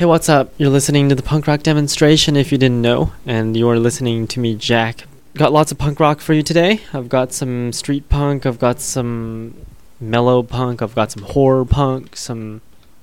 [0.00, 0.54] Hey, what's up?
[0.56, 4.40] You're listening to the punk rock demonstration if you didn't know, and you're listening to
[4.40, 5.04] me, Jack.
[5.36, 6.80] Got lots of punk rock for you today.
[6.94, 9.66] I've got some street punk, I've got some
[10.00, 12.62] mellow punk, I've got some horror punk, some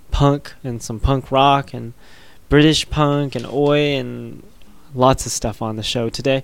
[0.09, 1.93] punk, and some punk rock, and
[2.49, 4.41] British punk, and oi, and
[4.95, 6.43] lots of stuff on the show today.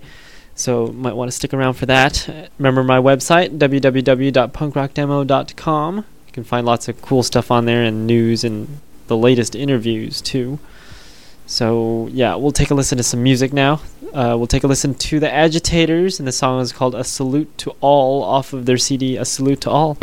[0.53, 2.29] So, might want to stick around for that.
[2.59, 5.97] Remember my website, www.punkrockdemo.com.
[5.97, 10.21] You can find lots of cool stuff on there and news and the latest interviews
[10.21, 10.59] too.
[11.45, 13.81] So yeah, we'll take a listen to some music now.
[14.13, 17.57] Uh, we'll take a listen to the Agitators, and the song is called "A Salute
[17.59, 19.97] to All" off of their CD "A Salute to All."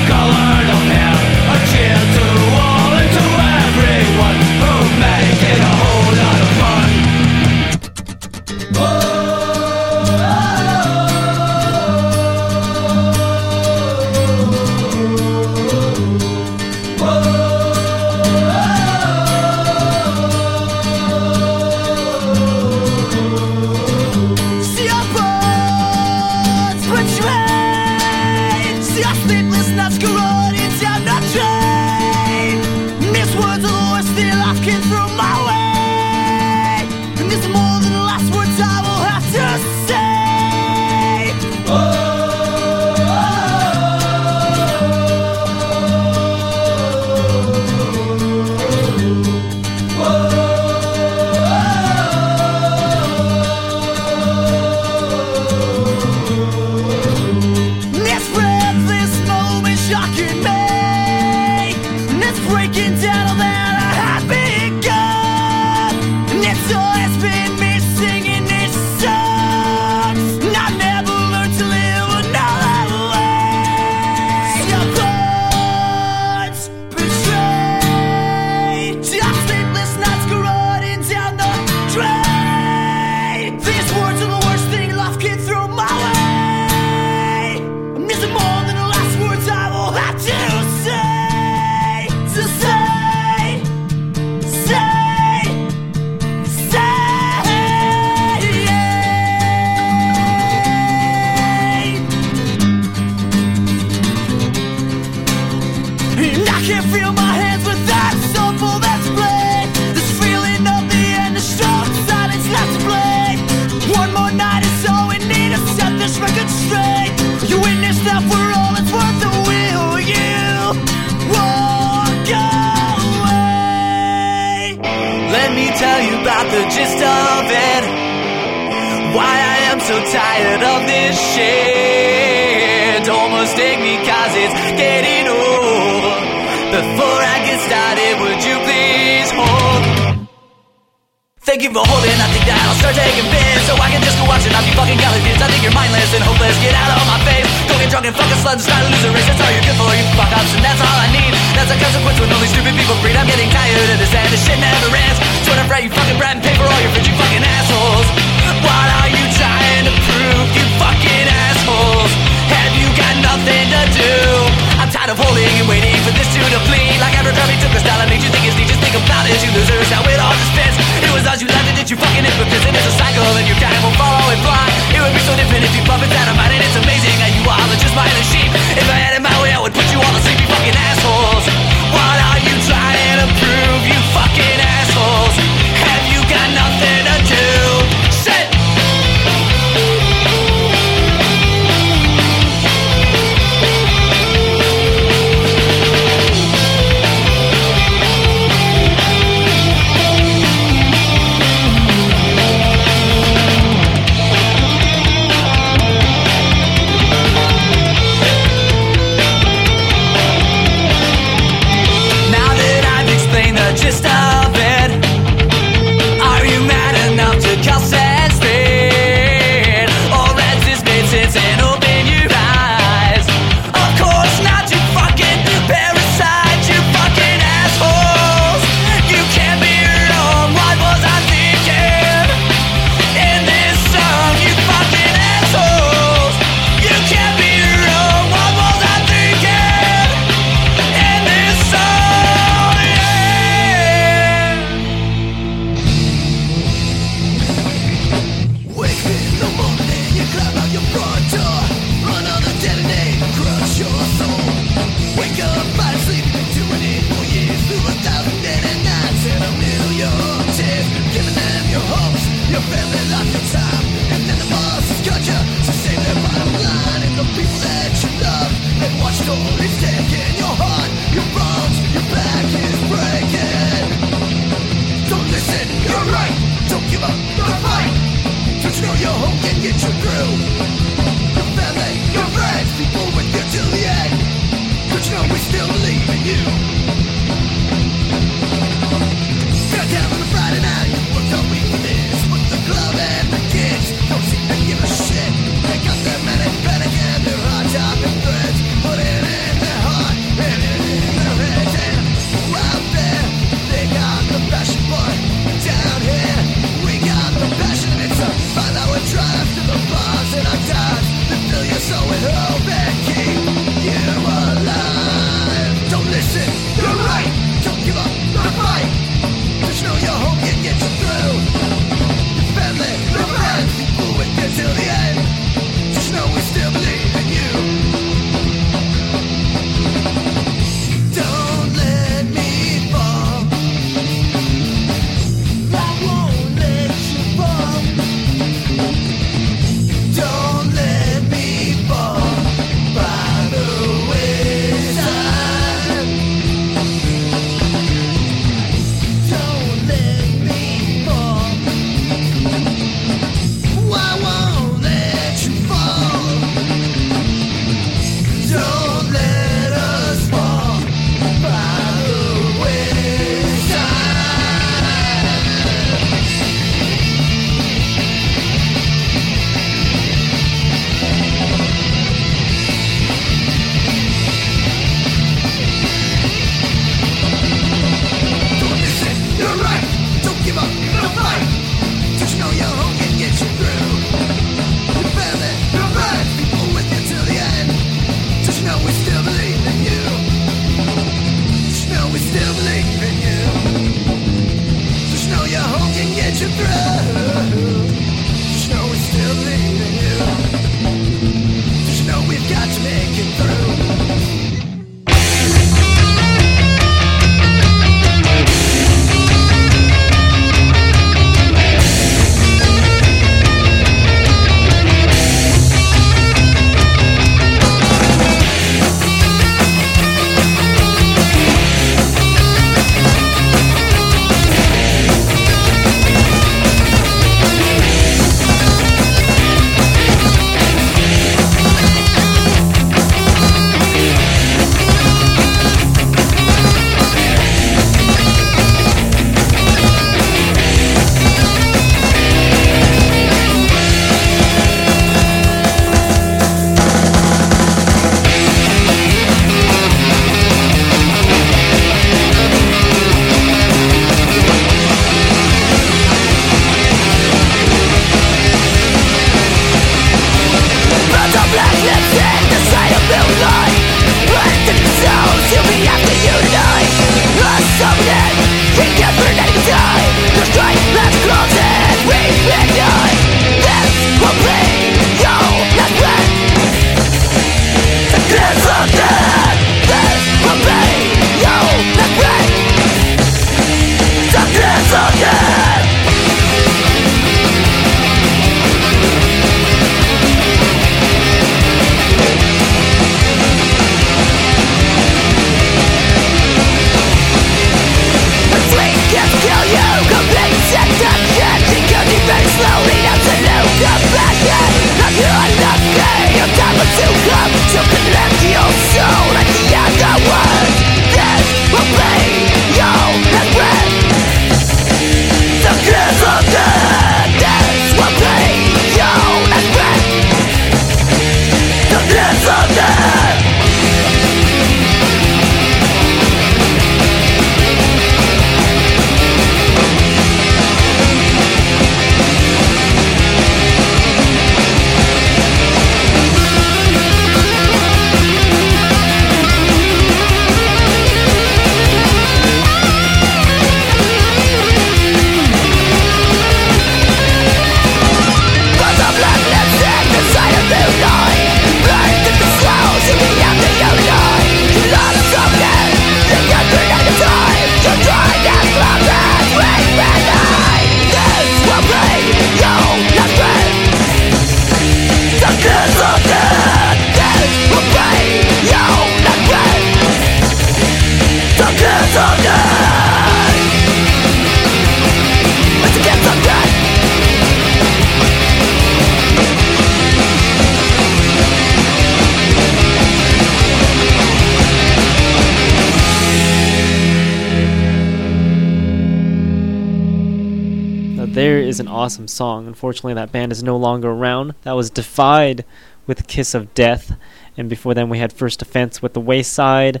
[592.34, 592.66] song.
[592.66, 594.54] Unfortunately, that band is no longer around.
[594.62, 595.64] That was Defied
[596.06, 597.16] with Kiss of Death,
[597.56, 600.00] and before then we had First Offense with The Wayside,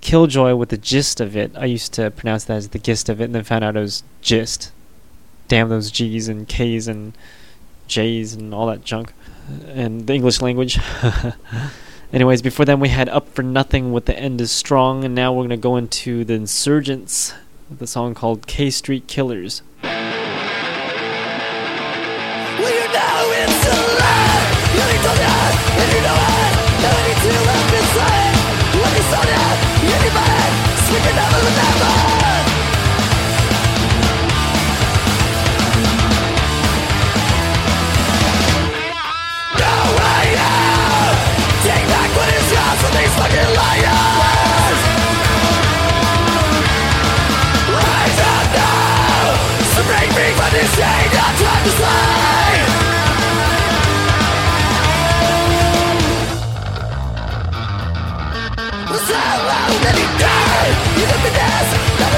[0.00, 1.52] Killjoy with The Gist of It.
[1.56, 3.80] I used to pronounce that as The Gist of It, and then found out it
[3.80, 4.72] was Gist.
[5.46, 7.16] Damn those G's and K's and
[7.86, 9.12] J's and all that junk,
[9.68, 10.78] and the English language.
[12.12, 15.32] Anyways, before then we had Up for Nothing with The End is Strong, and now
[15.32, 17.34] we're going to go into The Insurgents
[17.68, 19.62] with a song called K Street Killers.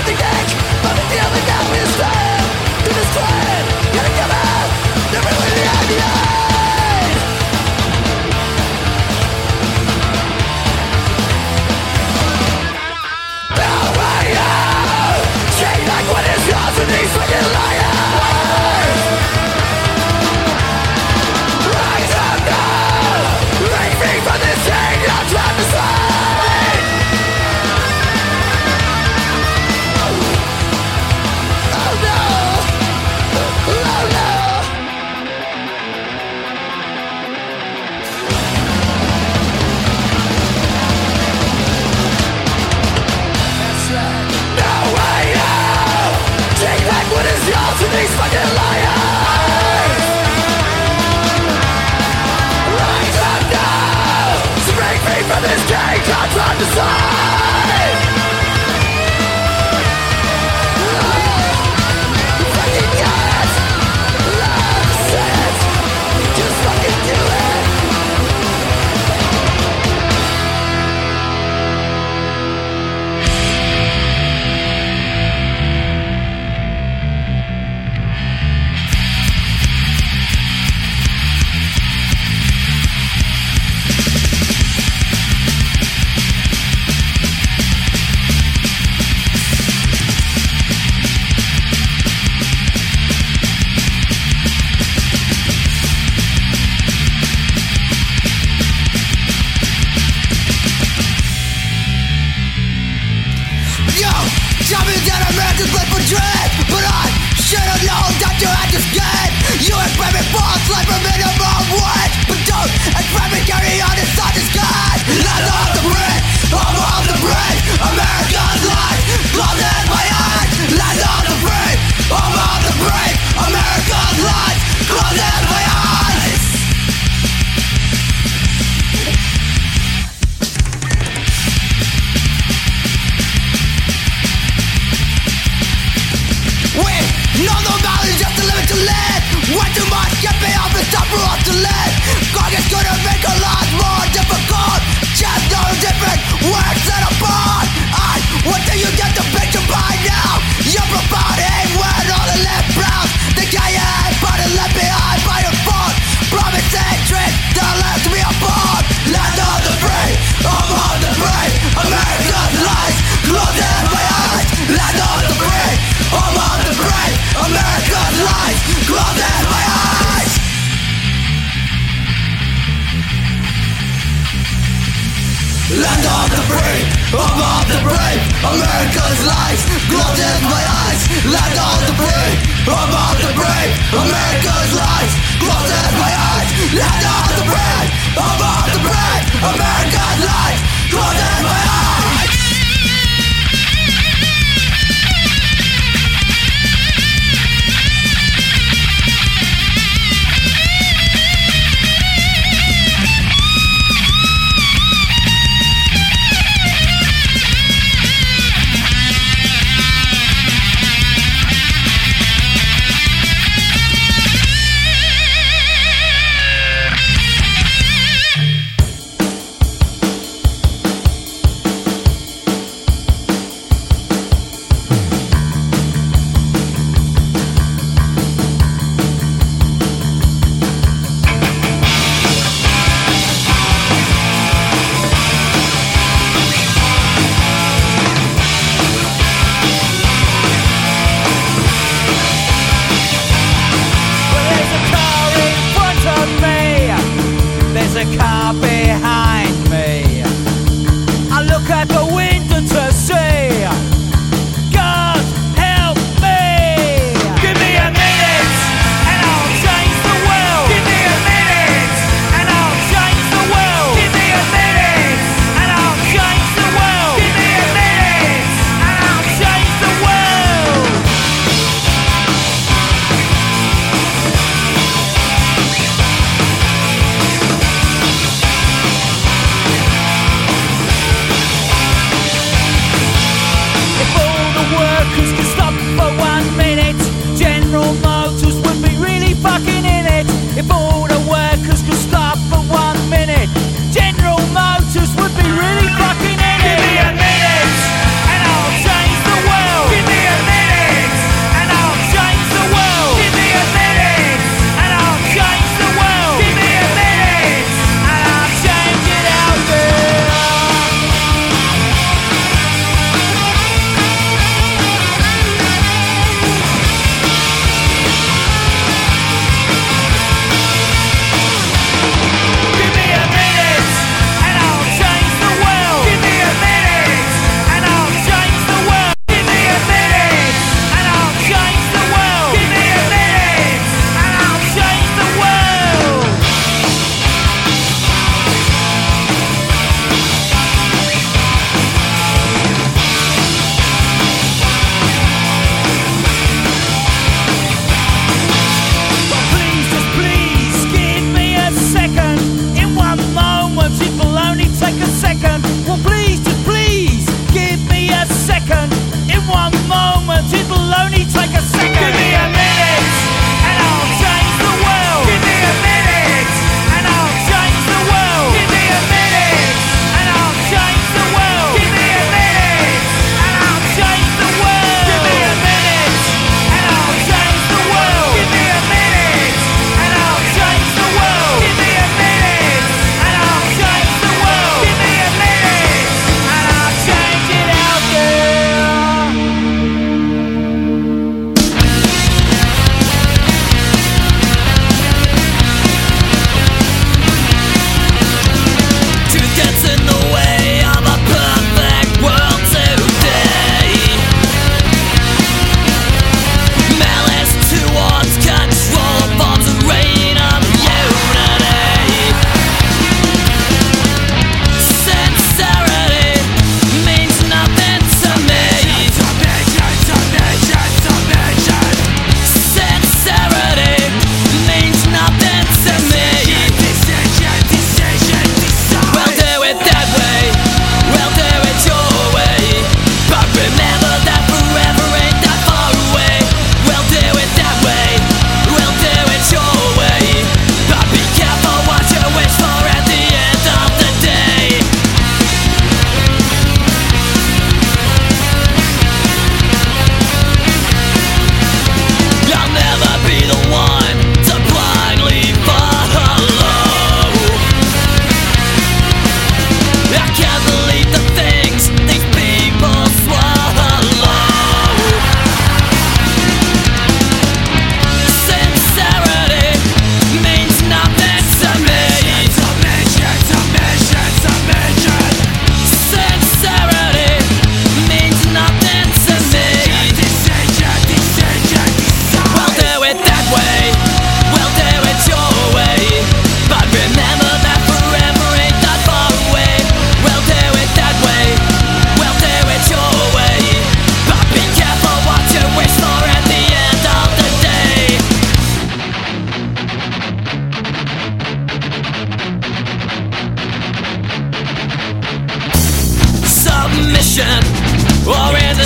[0.07, 3.56] nothing but the other now is time to display.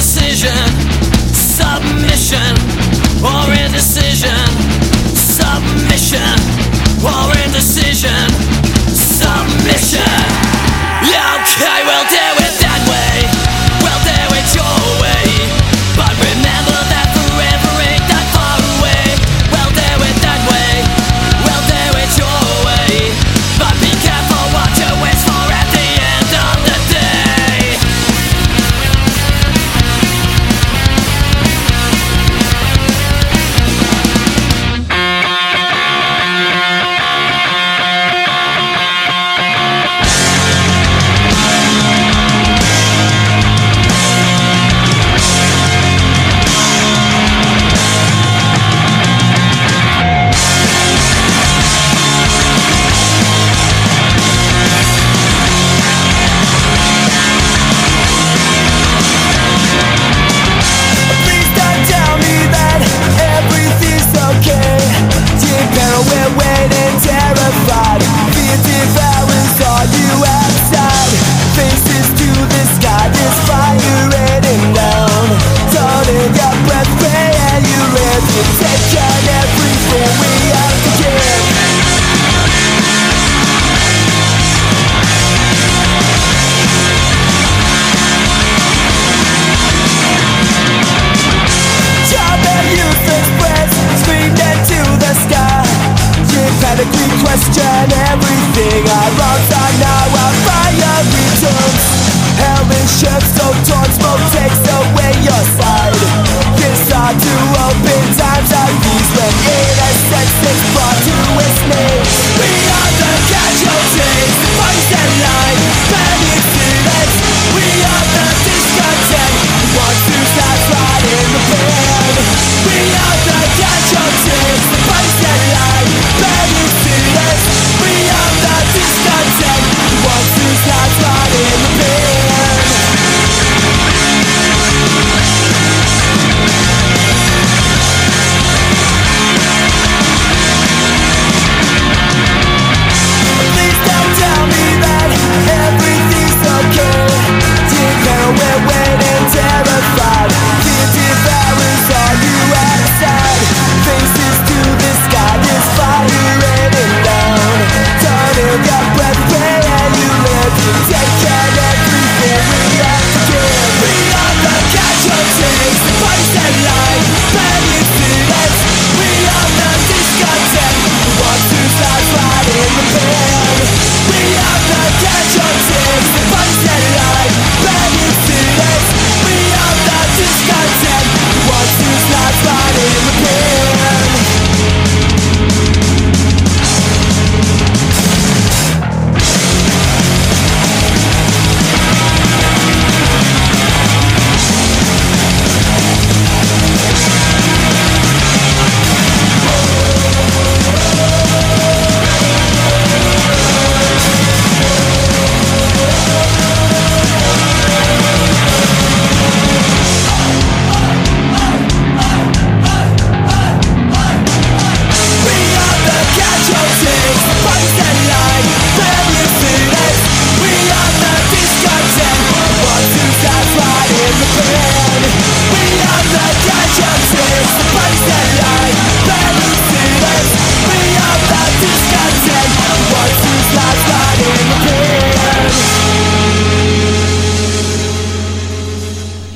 [0.01, 0.67] indecision,
[1.31, 2.57] submission,
[3.23, 4.49] or indecision,
[5.15, 6.41] submission,
[7.05, 8.50] or indecision.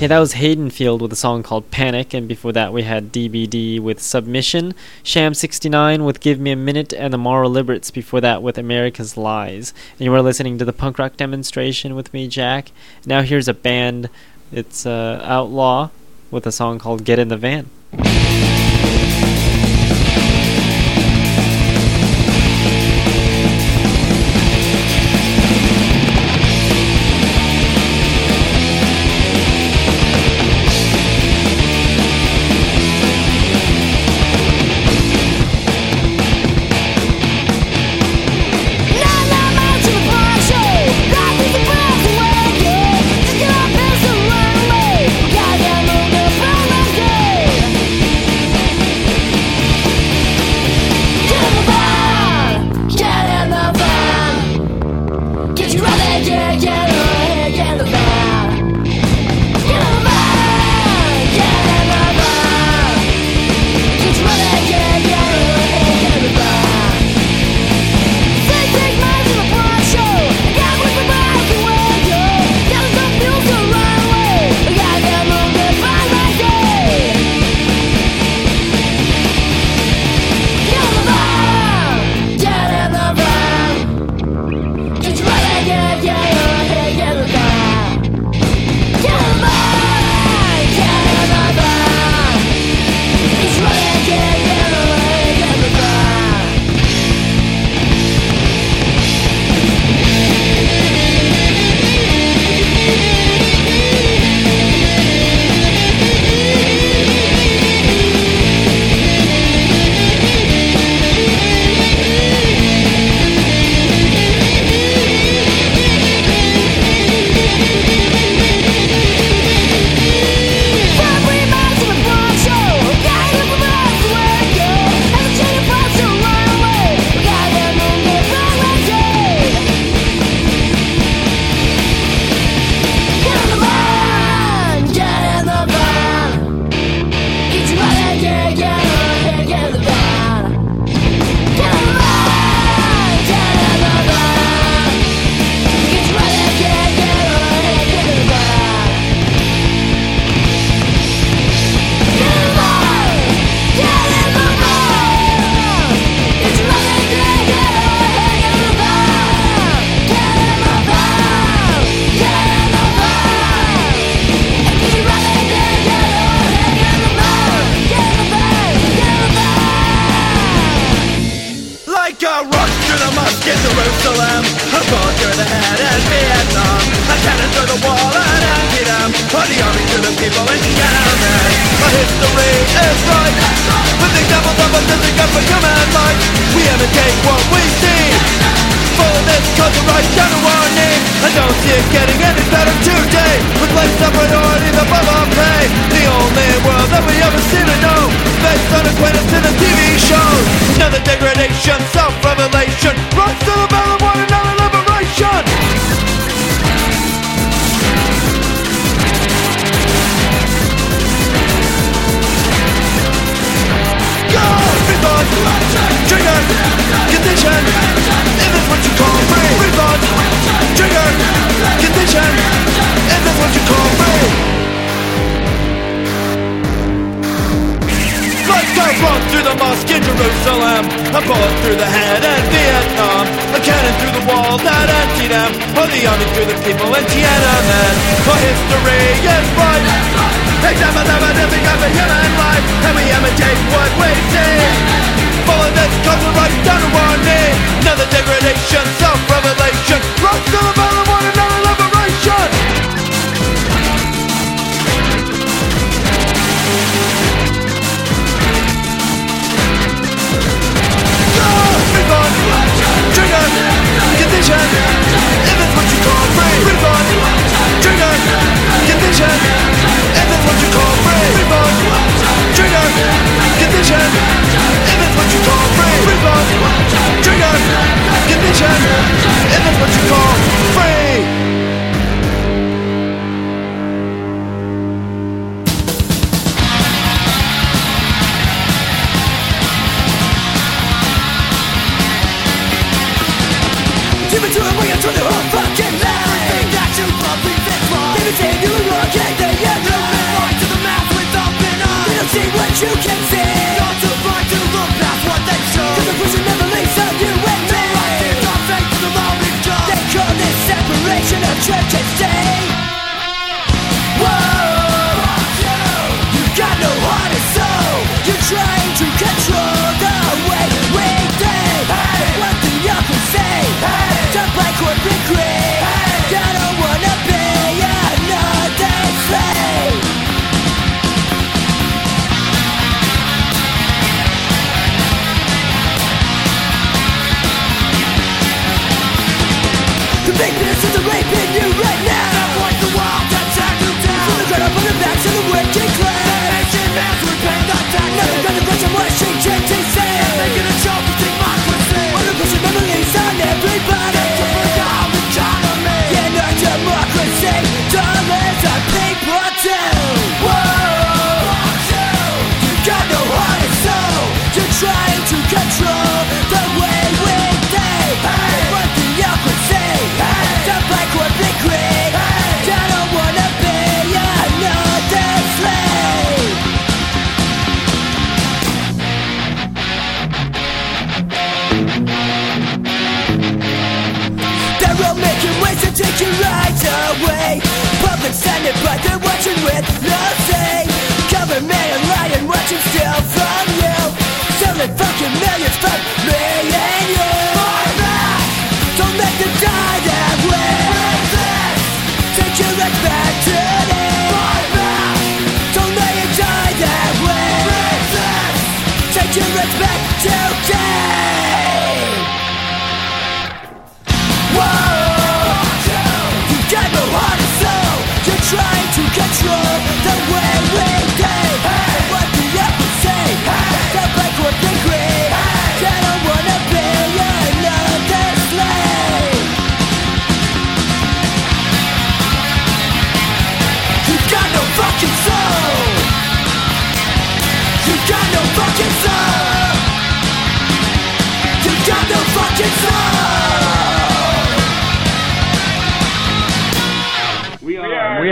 [0.05, 3.11] Okay, that was Hayden Field with a song called Panic, and before that we had
[3.11, 8.43] DBD with Submission, Sham69 with Give Me a Minute, and the Moral Liberates before that
[8.43, 9.73] with America's Lies.
[9.93, 12.71] And you were listening to the punk rock demonstration with me, Jack.
[13.07, 14.11] Now here's a band,
[14.53, 15.89] it's uh, Outlaw
[16.31, 17.71] with a song called Get in the Van.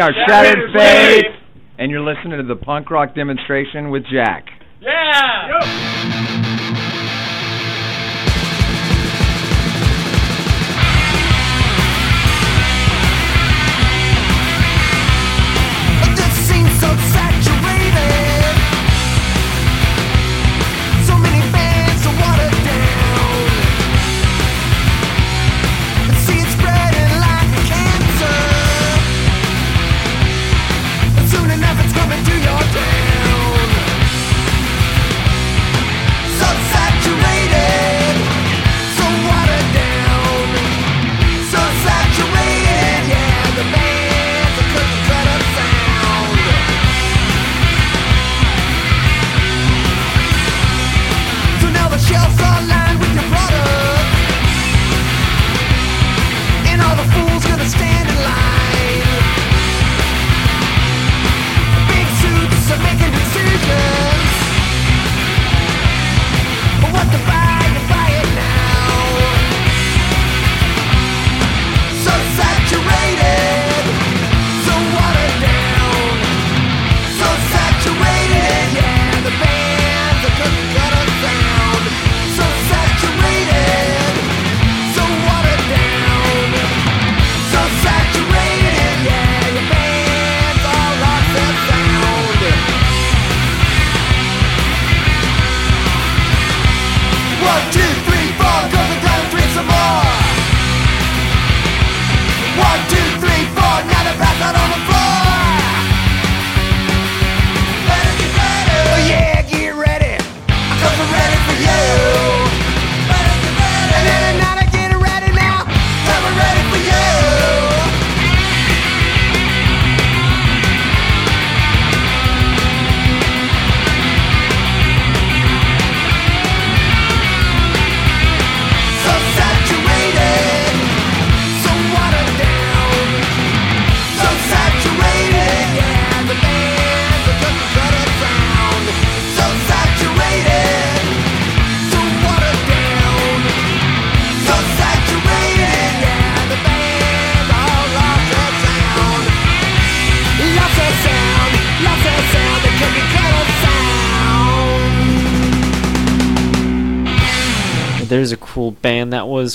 [0.03, 1.33] are Shattered Faith,
[1.79, 4.46] and you're listening to the punk rock demonstration with Jack.
[4.81, 6.31] Yeah!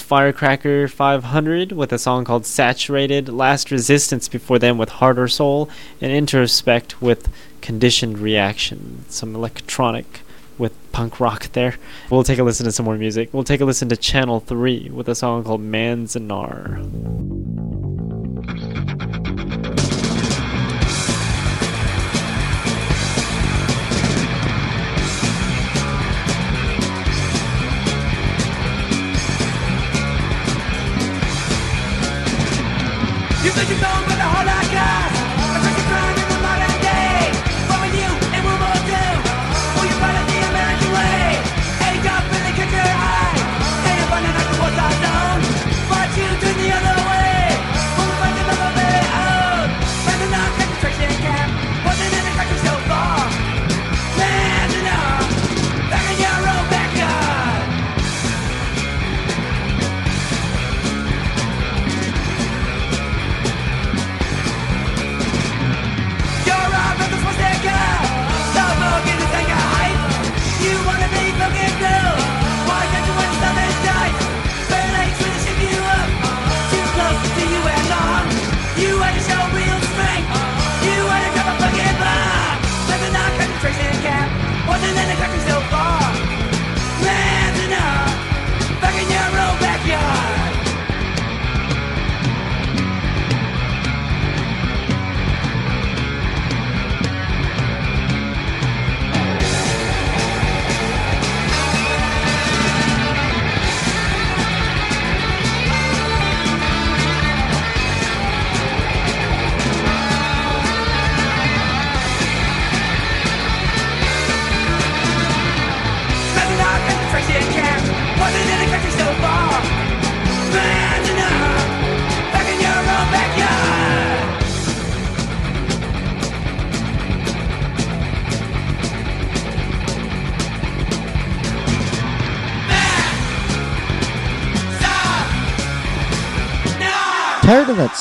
[0.07, 6.13] Firecracker 500 with a song called Saturated, Last Resistance before them with Harder Soul, and
[6.13, 7.29] Introspect with
[7.59, 9.03] Conditioned Reaction.
[9.09, 10.21] Some electronic
[10.57, 11.75] with punk rock there.
[12.09, 13.33] We'll take a listen to some more music.
[13.33, 17.46] We'll take a listen to Channel 3 with a song called Manzanar.
[33.43, 34.06] You think you know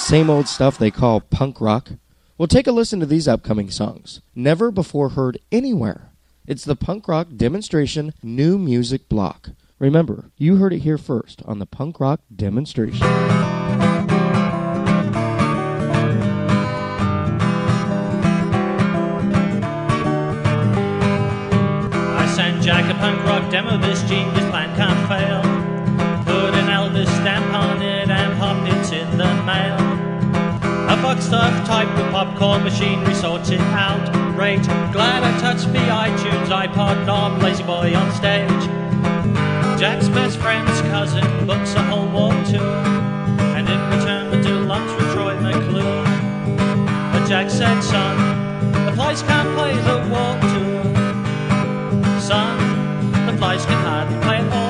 [0.07, 1.91] same old stuff they call punk rock?
[2.39, 4.21] Well, take a listen to these upcoming songs.
[4.37, 6.13] Never before heard anywhere.
[6.47, 9.51] It's the punk rock demonstration new music block.
[9.81, 13.05] Remember, you heard it here first on the punk rock demonstration.
[22.63, 25.41] Jack a punk rock demo, this genius plan can't fail.
[26.25, 29.76] Put an Elvis stamp on it and popped it in the mail.
[31.03, 34.13] Box stuff type with popcorn machinery sorts it out.
[34.35, 38.51] Great, glad I touched the iTunes, iPod knob, lazy boy on stage.
[39.79, 42.61] Jack's best friend's cousin books a whole world tour,
[43.57, 46.05] and in return we do lunch with Troy McClure.
[47.13, 48.17] But Jack said, son,
[48.87, 52.21] the flies can't play the Warped Tour.
[52.21, 54.66] Son, the flies can hardly play at all.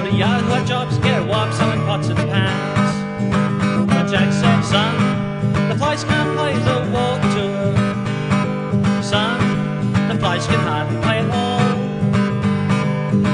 [0.00, 3.86] Go to Hot jobs, get a wop selling pots and pans.
[3.86, 7.74] But Jack said, son, the flies can't play the Warped Tour.
[9.02, 9.38] Son,
[10.08, 11.60] the flies can hardly play at all.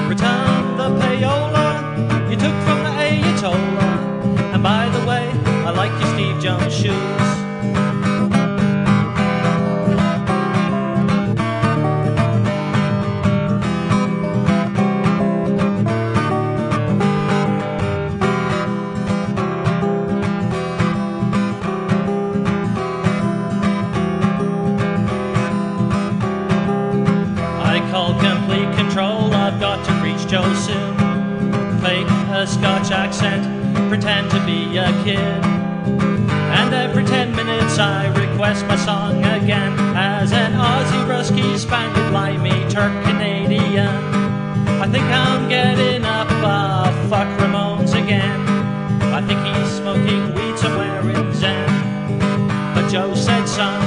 [0.09, 4.55] Return the payola you took from the Ayatollah.
[4.55, 5.31] And by the way,
[5.65, 7.36] I like your Steve Jones shoes.
[32.47, 33.43] Scotch accent,
[33.89, 35.19] pretend to be a kid.
[35.19, 42.69] And every ten minutes I request my song again as an Aussie, Rusky, Spaniard, Limey,
[42.71, 43.89] Turk, Canadian.
[44.81, 48.41] I think I'm getting up, uh, fuck Ramones again.
[49.13, 52.19] I think he's smoking weed somewhere in Zen.
[52.75, 53.81] But Joe said, son,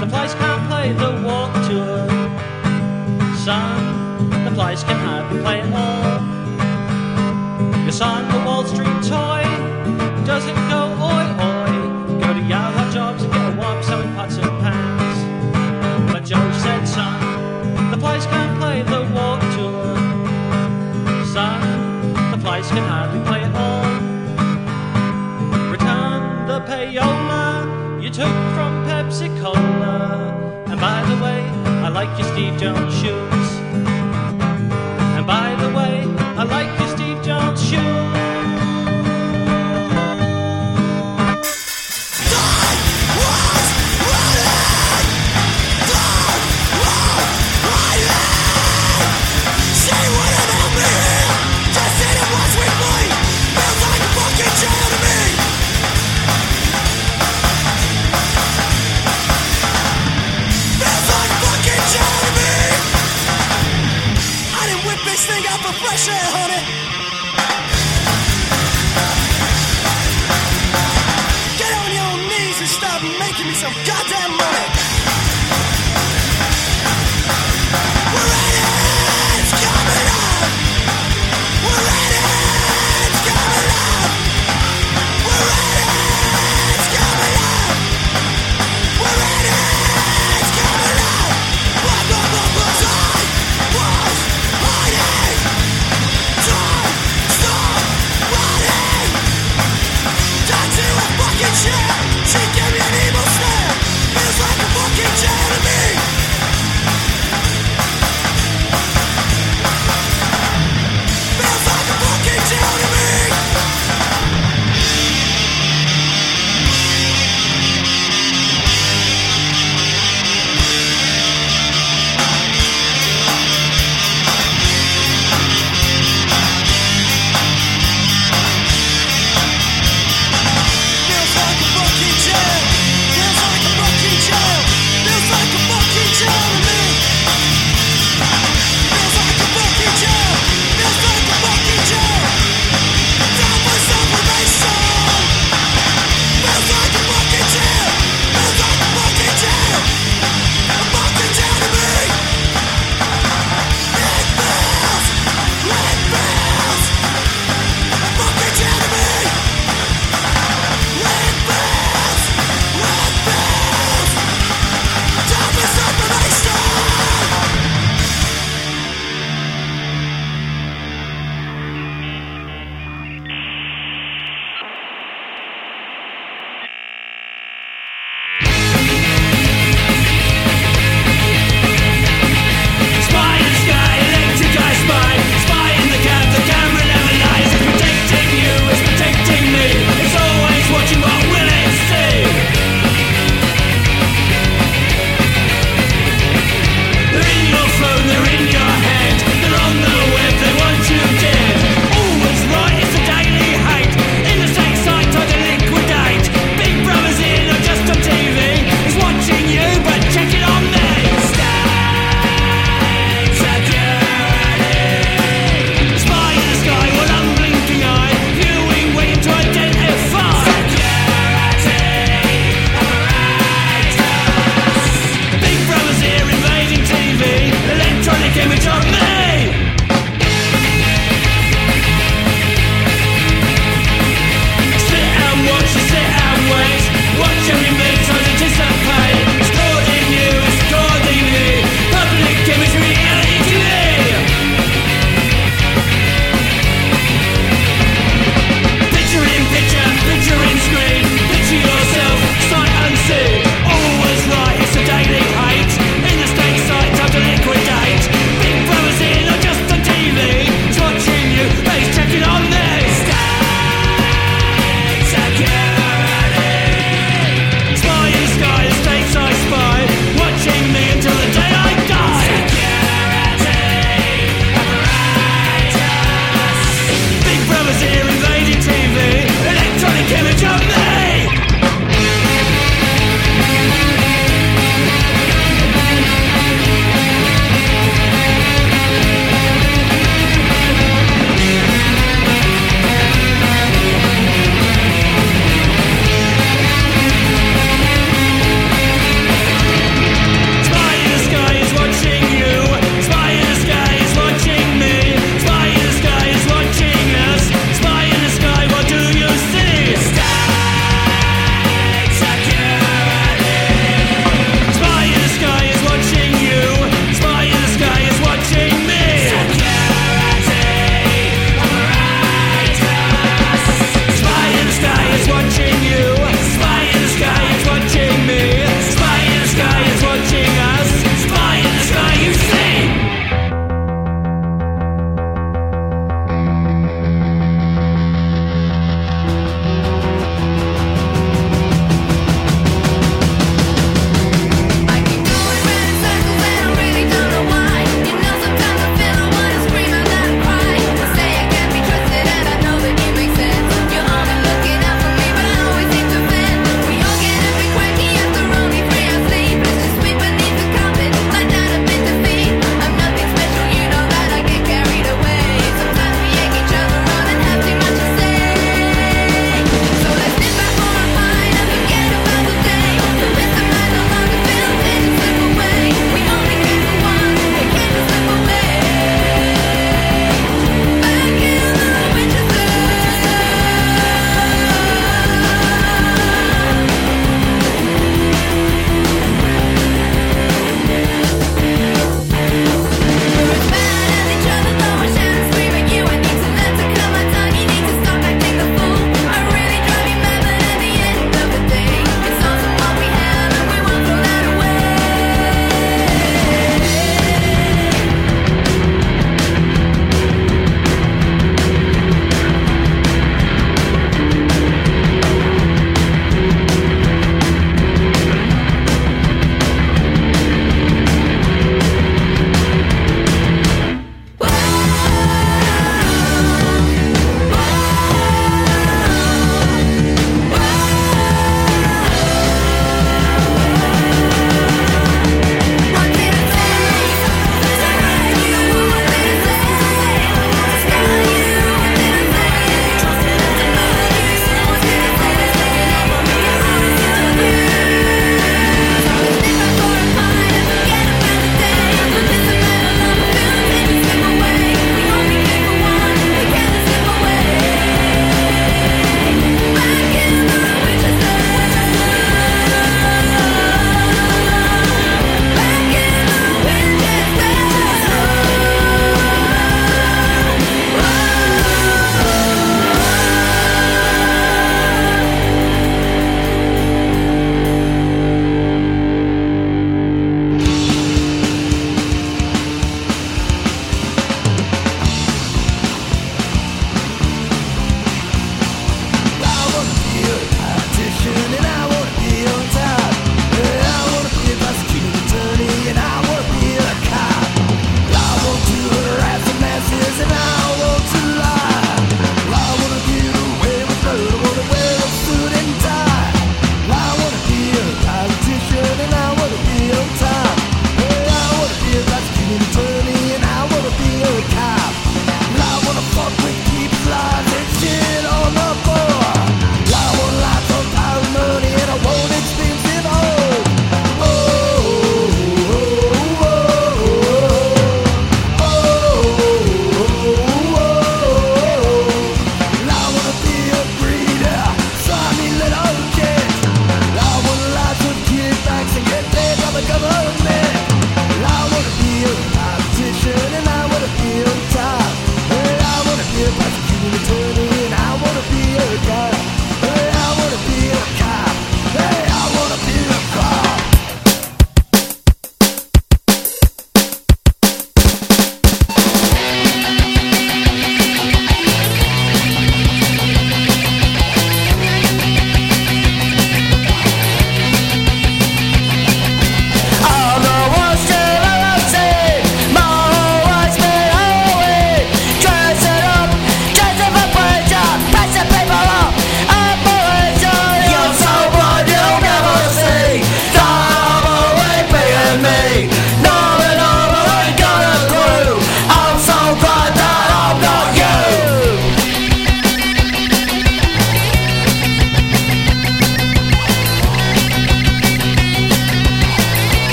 [0.00, 2.06] the place can't play the Warped Tour.
[3.36, 6.35] Son, the flies can hardly play at all.
[7.86, 9.44] Your song, the Wall Street toy,
[10.26, 12.18] doesn't go oi oi.
[12.18, 16.12] Go to Yahoo jobs and get a wop selling pots and pans.
[16.12, 19.94] But Joe said, son, the flies can't play the Warped Tour.
[21.26, 23.86] Son, the flies can hardly play at all.
[25.70, 30.64] Return the payola you took from Pepsi Cola.
[30.66, 31.40] And by the way,
[31.84, 33.45] I like your Steve Jones shoes.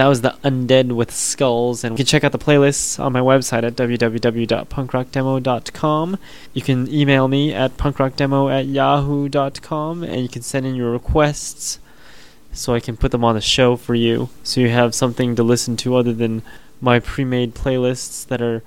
[0.00, 3.20] That was the Undead with Skulls, and you can check out the playlists on my
[3.20, 6.18] website at www.punkrockdemo.com.
[6.54, 11.80] You can email me at punkrockdemo at yahoo.com, and you can send in your requests
[12.50, 15.42] so I can put them on the show for you, so you have something to
[15.42, 16.40] listen to other than
[16.80, 18.62] my pre-made playlists that are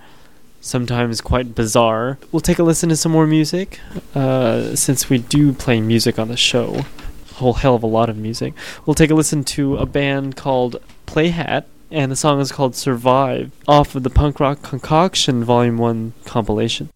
[0.62, 2.20] sometimes quite bizarre.
[2.32, 3.80] We'll take a listen to some more music,
[4.14, 6.86] uh, since we do play music on the show.
[7.32, 8.54] A whole hell of a lot of music.
[8.86, 10.80] We'll take a listen to a band called
[11.14, 16.14] Playhat, and the song is called Survive, off of the Punk Rock Concoction Volume 1
[16.26, 16.89] compilation.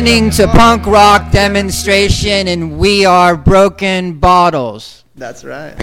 [0.00, 5.04] Listening to punk rock demonstration, and we are broken bottles.
[5.14, 5.76] That's right.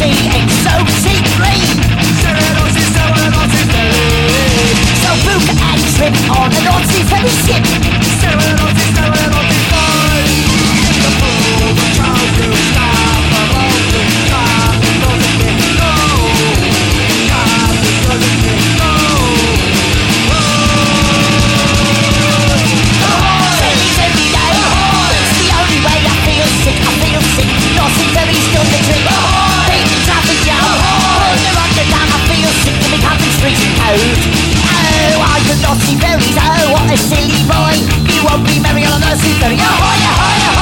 [0.00, 0.72] seeing so
[1.04, 1.60] deeply
[5.02, 6.66] So book and trip on an
[7.04, 9.39] ferry ship
[32.64, 33.96] seem to be having streets out.
[33.96, 37.74] Oh, I could not see berries, oh, what a silly boy.
[38.12, 39.56] You won't be merry on a nursery fairy.
[39.56, 40.59] Oh, hi, hi, hi.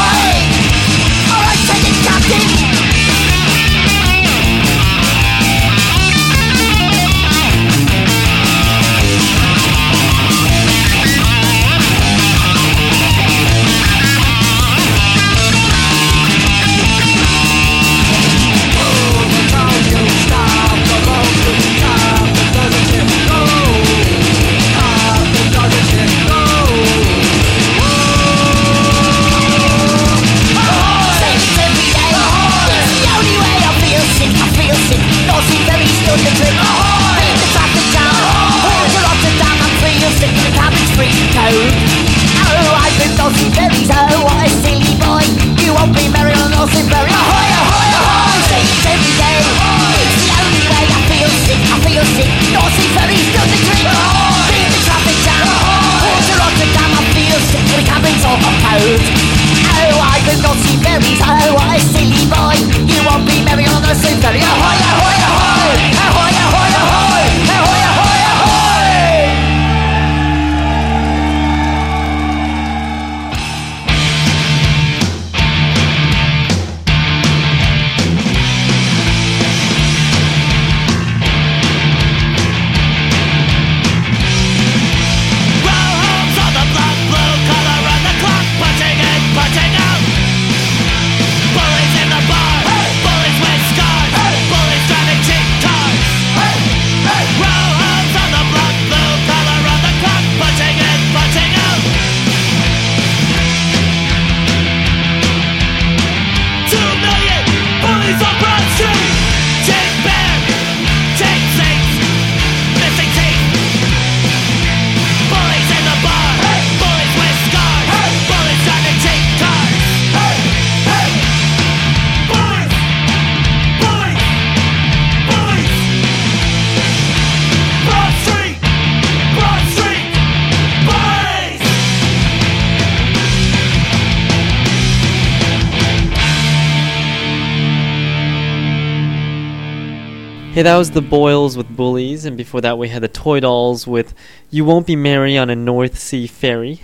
[140.69, 144.13] that was the Boils with Bullies, and before that we had the Toy Dolls with
[144.51, 146.83] You Won't Be Merry on a North Sea Ferry.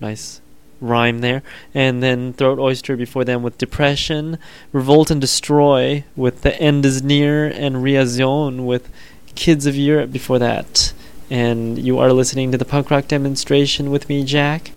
[0.00, 0.40] Nice
[0.80, 1.44] rhyme there.
[1.72, 4.38] And then Throat Oyster before them with Depression,
[4.72, 8.90] Revolt and Destroy with The End Is Near, and Riazon with
[9.36, 10.92] Kids of Europe before that.
[11.30, 14.72] And you are listening to the punk rock demonstration with me, Jack.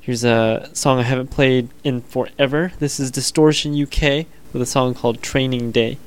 [0.00, 2.70] Here's a song I haven't played in forever.
[2.78, 5.98] This is Distortion UK with a song called Training Day.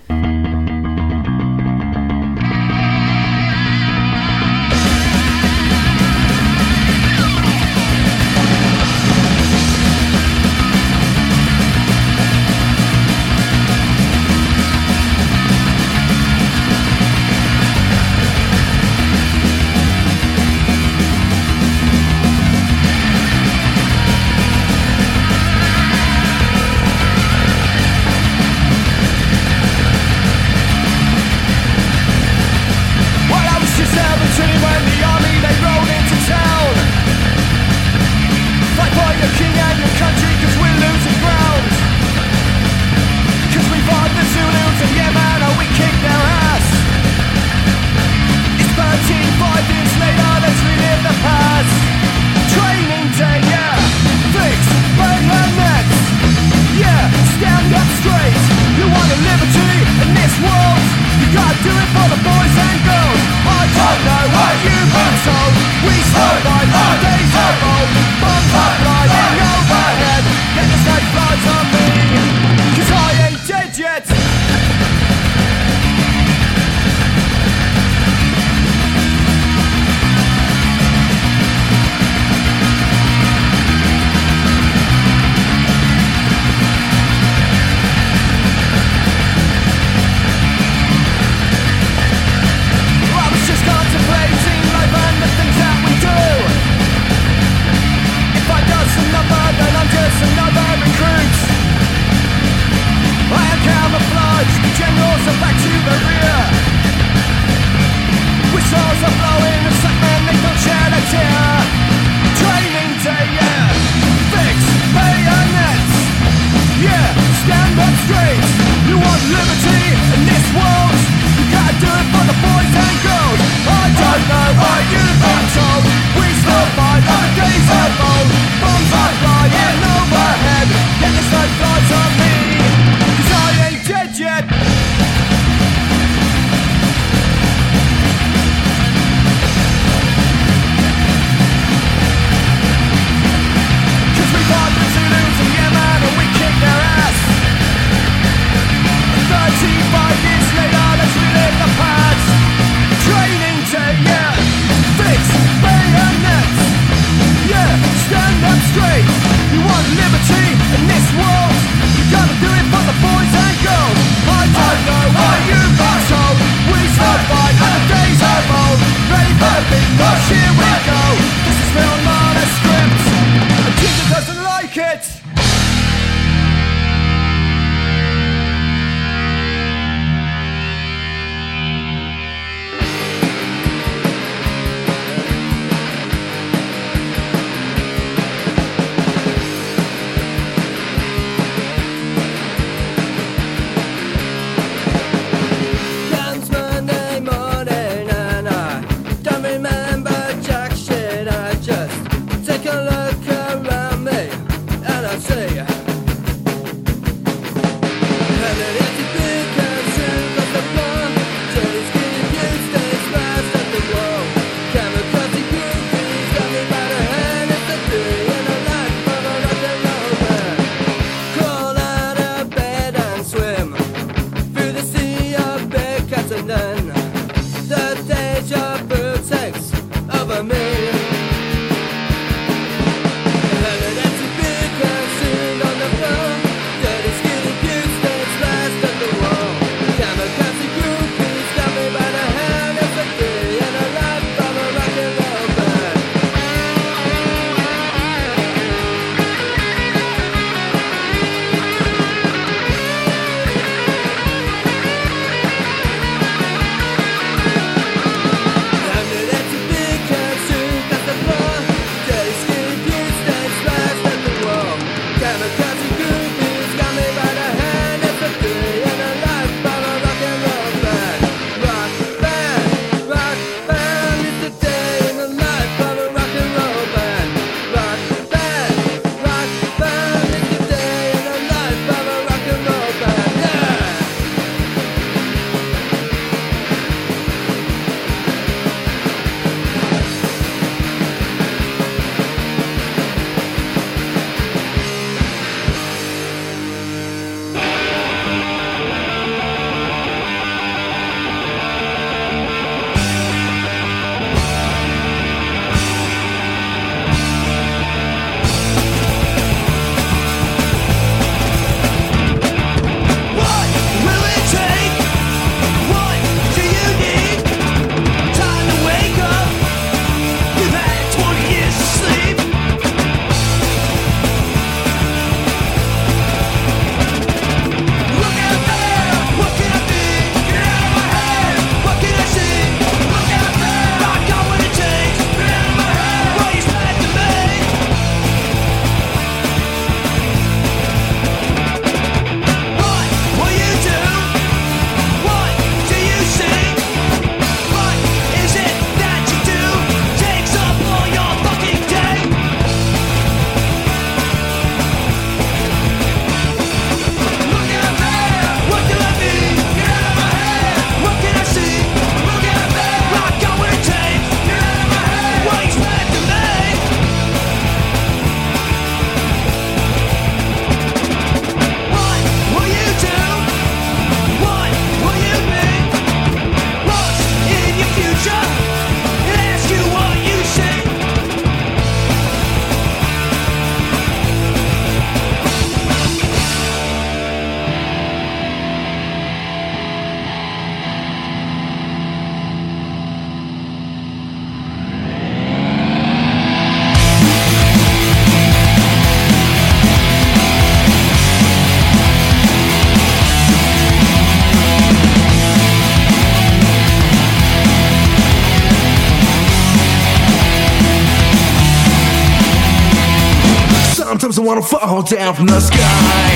[414.39, 416.32] want to fall down from the sky.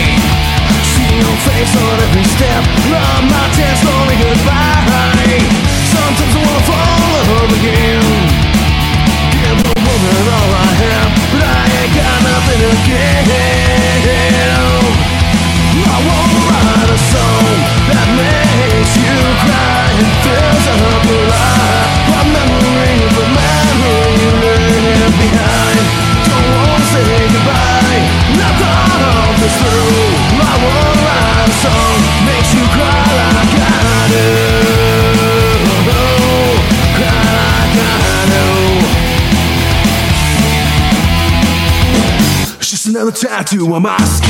[43.22, 44.27] tattoo on my skin.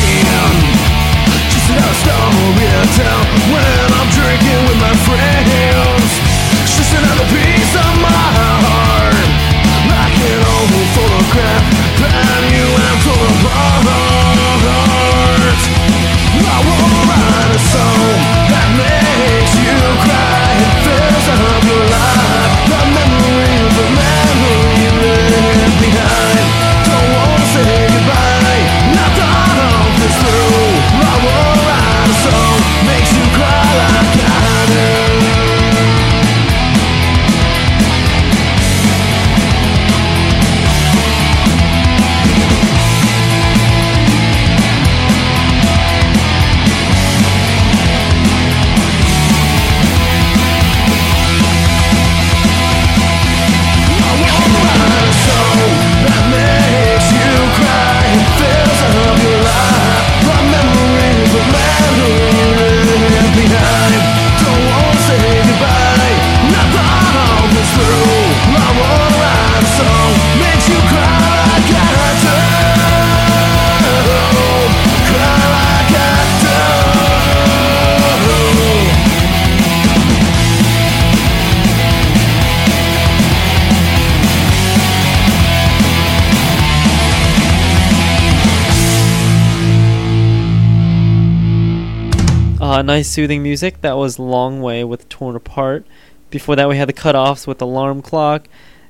[92.98, 93.82] nice soothing music.
[93.82, 95.86] That was Long Way with Torn Apart.
[96.32, 98.48] Before that, we had the Cutoffs with Alarm Clock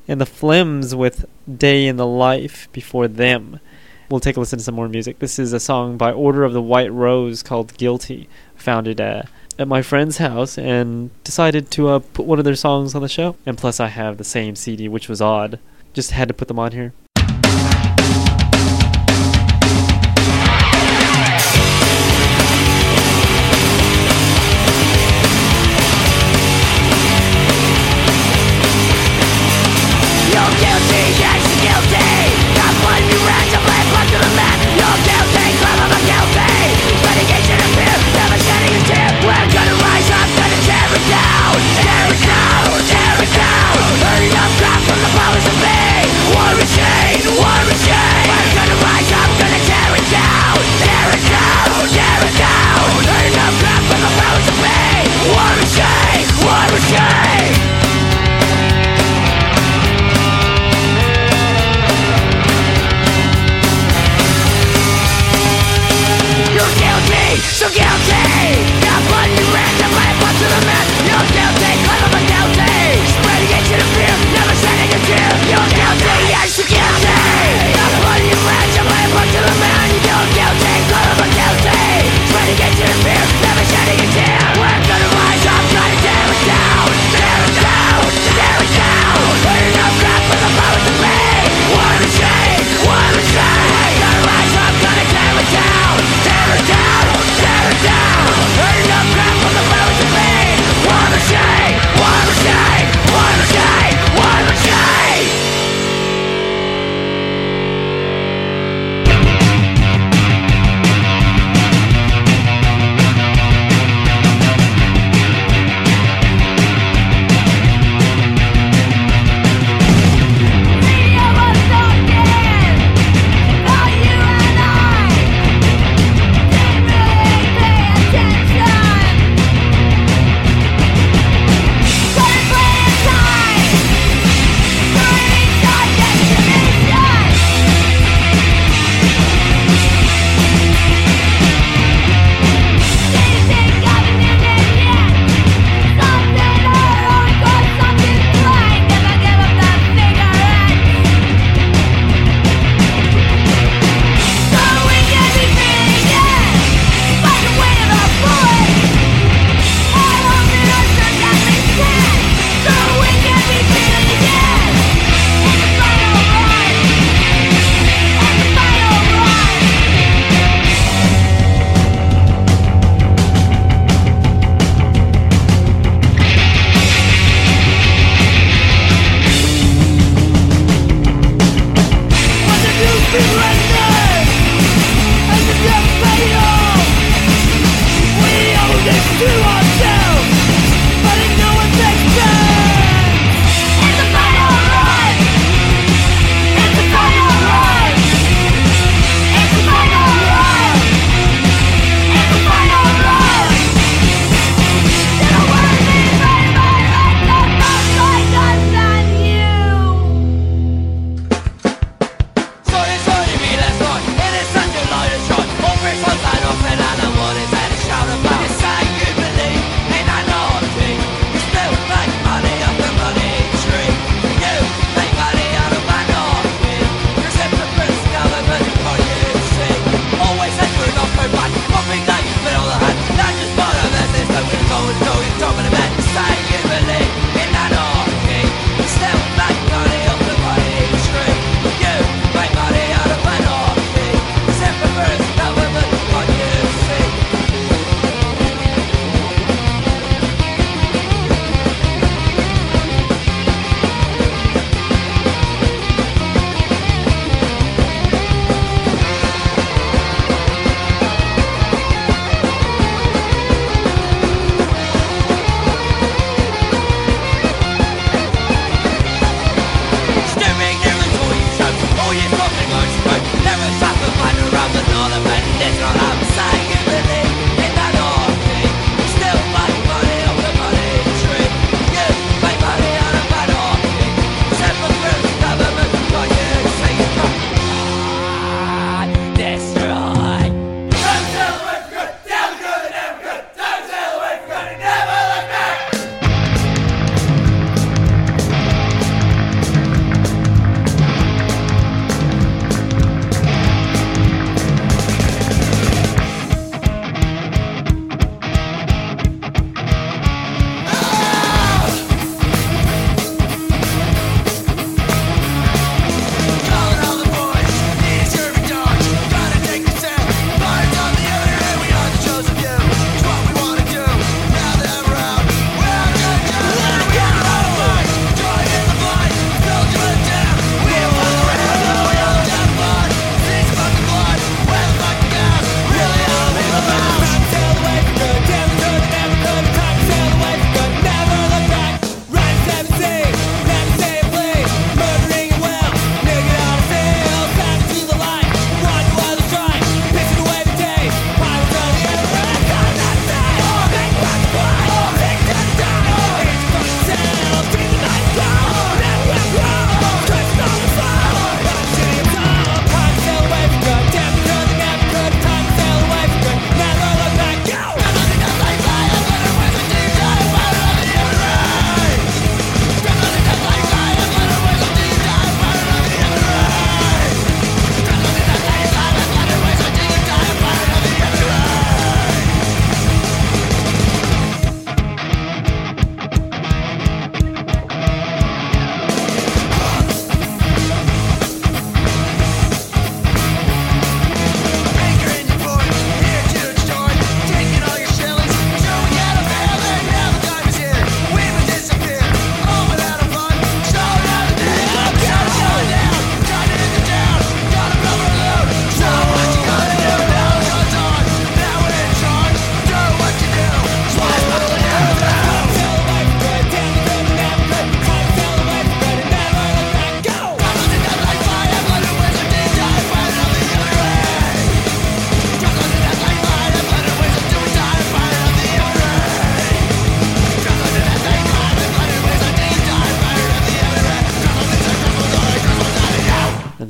[0.07, 3.59] and the Flims with Day in the Life before them.
[4.09, 5.19] We'll take a listen to some more music.
[5.19, 9.23] This is a song by Order of the White Rose called Guilty, founded uh,
[9.59, 13.09] at my friend's house and decided to uh, put one of their songs on the
[13.09, 13.35] show.
[13.45, 15.59] And plus, I have the same CD, which was odd.
[15.91, 16.93] Just had to put them on here.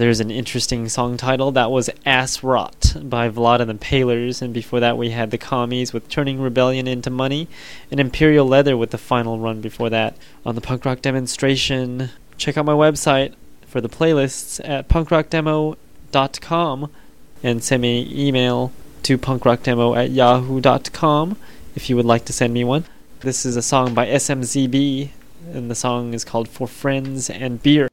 [0.08, 4.54] There's an interesting song title that was Ass Rot by Vlad and the Palers, and
[4.54, 7.50] before that we had the Commies with Turning Rebellion into Money,
[7.92, 10.16] and Imperial Leather with the final run before that
[10.46, 12.12] on the punk rock demonstration.
[12.38, 13.34] Check out my website
[13.66, 16.92] for the playlists at punkrockdemo.com
[17.44, 18.72] and send me an email
[19.04, 21.36] to punkrockdemo at yahoo.com
[21.76, 22.86] if you would like to send me one.
[23.20, 25.10] This is a song by SMZB,
[25.52, 27.90] and the song is called For Friends and Beer.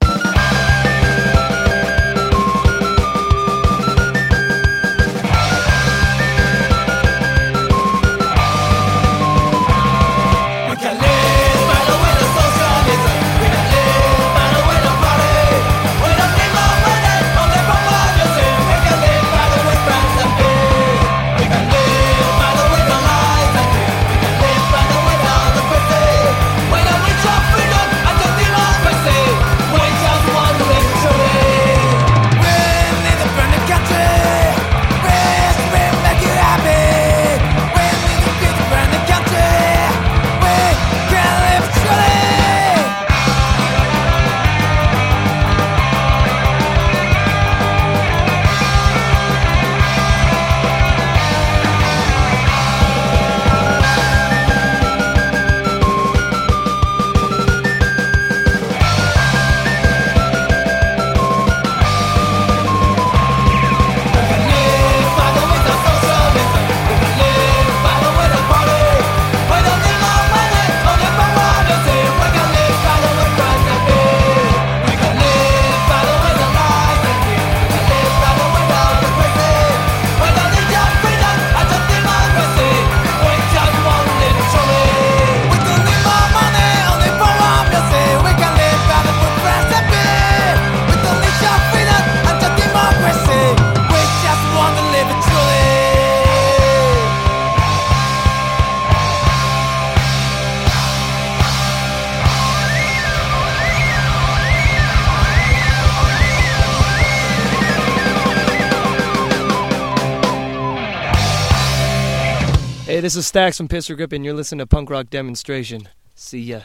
[113.05, 115.91] this is Stacks from Pistol Grip, and you're listening to Punk Rock Demonstration.
[116.15, 116.61] See ya.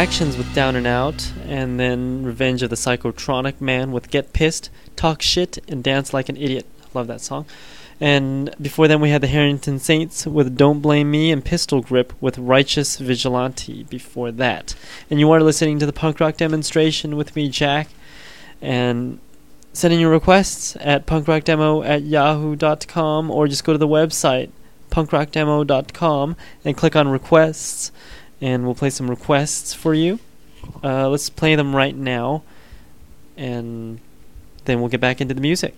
[0.00, 4.70] Fractions with Down and Out, and then Revenge of the Psychotronic Man with Get Pissed,
[4.96, 6.64] Talk Shit, and Dance Like an Idiot.
[6.94, 7.44] Love that song.
[8.00, 12.14] And before then, we had the Harrington Saints with Don't Blame Me and Pistol Grip
[12.18, 14.74] with Righteous Vigilante before that.
[15.10, 17.90] And you are listening to the punk rock demonstration with me, Jack.
[18.62, 19.18] And
[19.74, 24.50] send in your requests at punkrockdemo at yahoo.com or just go to the website
[24.90, 27.92] punkrockdemo.com and click on requests
[28.40, 30.18] and we'll play some requests for you.
[30.82, 32.42] Uh, let's play them right now,
[33.36, 34.00] and
[34.64, 35.74] then we'll get back into the music.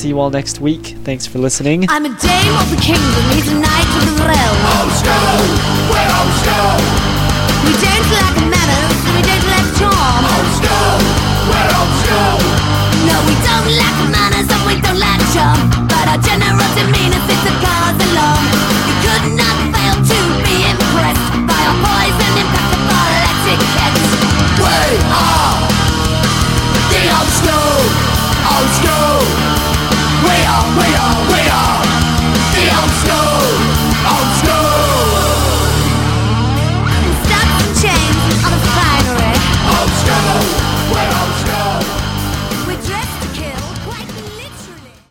[0.00, 0.96] see you all next week.
[1.04, 1.84] Thanks for listening.
[1.90, 4.56] I'm a dame of the kingdom, he's a knight of the realm.
[7.60, 10.24] We don't lack manners and we don't lack charm.
[13.04, 15.68] No, we don't lack manners and we don't lack charm.
[15.86, 17.79] But our demeanor is a kind.